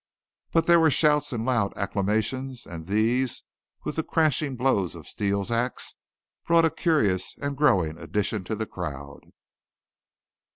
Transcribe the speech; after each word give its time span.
But 0.51 0.65
there 0.65 0.79
were 0.79 0.89
shouts 0.89 1.31
and 1.31 1.45
loud 1.45 1.75
acclamations; 1.77 2.65
and 2.65 2.87
these, 2.87 3.43
with 3.83 3.97
the 3.97 4.03
crashing 4.03 4.55
blows 4.55 4.95
of 4.95 5.07
Steele's 5.07 5.51
ax, 5.51 5.93
brought 6.47 6.65
a 6.65 6.71
curious 6.71 7.35
and 7.39 7.55
growing 7.55 7.99
addition 7.99 8.43
to 8.45 8.55
the 8.55 8.65
crowd. 8.65 9.19